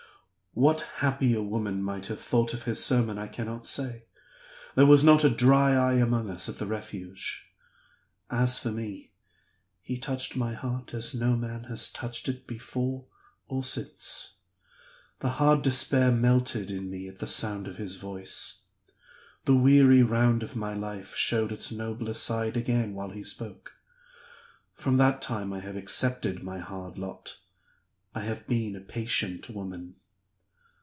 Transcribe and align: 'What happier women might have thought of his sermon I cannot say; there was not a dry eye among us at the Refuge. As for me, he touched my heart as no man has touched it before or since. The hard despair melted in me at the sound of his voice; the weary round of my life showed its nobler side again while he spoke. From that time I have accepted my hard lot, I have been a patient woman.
'What 0.53 0.81
happier 0.95 1.41
women 1.41 1.81
might 1.81 2.07
have 2.07 2.19
thought 2.19 2.53
of 2.53 2.63
his 2.63 2.83
sermon 2.83 3.17
I 3.17 3.29
cannot 3.29 3.65
say; 3.65 4.03
there 4.75 4.85
was 4.85 5.01
not 5.01 5.23
a 5.23 5.29
dry 5.29 5.71
eye 5.73 5.93
among 5.97 6.29
us 6.29 6.49
at 6.49 6.57
the 6.57 6.65
Refuge. 6.65 7.47
As 8.29 8.59
for 8.59 8.69
me, 8.69 9.13
he 9.81 9.97
touched 9.97 10.35
my 10.35 10.51
heart 10.53 10.93
as 10.93 11.15
no 11.15 11.37
man 11.37 11.63
has 11.69 11.89
touched 11.89 12.27
it 12.27 12.47
before 12.47 13.05
or 13.47 13.63
since. 13.63 14.41
The 15.21 15.29
hard 15.29 15.61
despair 15.61 16.11
melted 16.11 16.69
in 16.69 16.89
me 16.89 17.07
at 17.07 17.19
the 17.19 17.27
sound 17.27 17.65
of 17.69 17.77
his 17.77 17.95
voice; 17.95 18.63
the 19.45 19.55
weary 19.55 20.03
round 20.03 20.43
of 20.43 20.57
my 20.57 20.73
life 20.73 21.15
showed 21.15 21.53
its 21.53 21.71
nobler 21.71 22.13
side 22.13 22.57
again 22.57 22.93
while 22.93 23.11
he 23.11 23.23
spoke. 23.23 23.75
From 24.73 24.97
that 24.97 25.21
time 25.21 25.53
I 25.53 25.61
have 25.61 25.77
accepted 25.77 26.43
my 26.43 26.59
hard 26.59 26.97
lot, 26.97 27.37
I 28.13 28.23
have 28.23 28.45
been 28.47 28.75
a 28.75 28.81
patient 28.81 29.49
woman. 29.49 29.95